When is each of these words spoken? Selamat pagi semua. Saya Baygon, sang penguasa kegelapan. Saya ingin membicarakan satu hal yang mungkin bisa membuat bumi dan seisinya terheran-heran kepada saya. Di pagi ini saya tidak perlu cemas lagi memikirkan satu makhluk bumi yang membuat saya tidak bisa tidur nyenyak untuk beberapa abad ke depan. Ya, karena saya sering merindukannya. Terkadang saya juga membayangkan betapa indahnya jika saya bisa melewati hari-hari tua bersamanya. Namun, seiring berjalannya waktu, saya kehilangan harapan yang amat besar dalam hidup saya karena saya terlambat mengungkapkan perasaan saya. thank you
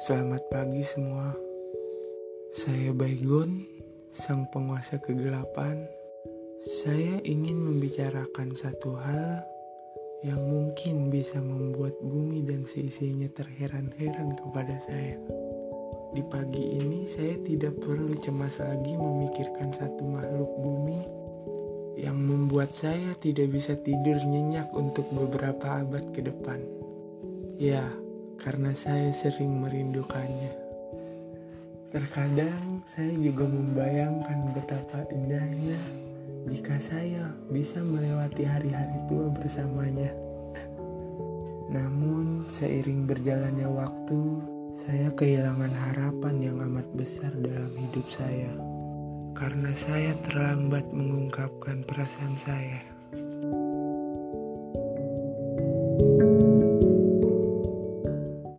Selamat 0.00 0.48
pagi 0.48 0.80
semua. 0.80 1.36
Saya 2.48 2.96
Baygon, 2.96 3.60
sang 4.08 4.48
penguasa 4.48 4.96
kegelapan. 4.96 5.84
Saya 6.64 7.20
ingin 7.20 7.60
membicarakan 7.60 8.56
satu 8.56 8.96
hal 8.96 9.44
yang 10.24 10.40
mungkin 10.40 11.12
bisa 11.12 11.44
membuat 11.44 12.00
bumi 12.00 12.40
dan 12.40 12.64
seisinya 12.64 13.28
terheran-heran 13.36 14.32
kepada 14.32 14.80
saya. 14.80 15.20
Di 16.16 16.24
pagi 16.24 16.80
ini 16.80 17.04
saya 17.04 17.36
tidak 17.44 17.76
perlu 17.76 18.16
cemas 18.24 18.56
lagi 18.64 18.96
memikirkan 18.96 19.76
satu 19.76 20.08
makhluk 20.08 20.52
bumi 20.56 21.00
yang 22.00 22.16
membuat 22.16 22.72
saya 22.72 23.12
tidak 23.20 23.52
bisa 23.52 23.76
tidur 23.76 24.16
nyenyak 24.24 24.72
untuk 24.72 25.04
beberapa 25.12 25.84
abad 25.84 26.08
ke 26.16 26.24
depan. 26.24 26.64
Ya, 27.60 27.84
karena 28.42 28.74
saya 28.74 29.14
sering 29.14 29.62
merindukannya. 29.62 30.50
Terkadang 31.94 32.82
saya 32.90 33.14
juga 33.14 33.46
membayangkan 33.46 34.50
betapa 34.50 35.06
indahnya 35.14 35.78
jika 36.50 36.74
saya 36.82 37.30
bisa 37.46 37.78
melewati 37.78 38.42
hari-hari 38.42 38.98
tua 39.06 39.30
bersamanya. 39.30 40.10
Namun, 41.72 42.50
seiring 42.50 43.06
berjalannya 43.06 43.70
waktu, 43.70 44.20
saya 44.74 45.08
kehilangan 45.14 45.72
harapan 45.72 46.36
yang 46.42 46.58
amat 46.66 46.84
besar 46.92 47.30
dalam 47.38 47.70
hidup 47.78 48.04
saya 48.10 48.52
karena 49.32 49.72
saya 49.72 50.12
terlambat 50.26 50.90
mengungkapkan 50.90 51.86
perasaan 51.86 52.36
saya. 52.36 52.82
thank 55.92 56.22
you 56.22 56.31